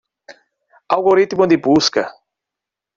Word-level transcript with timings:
Algoritmo 0.97 1.45
de 1.45 1.57
busca. 1.57 2.11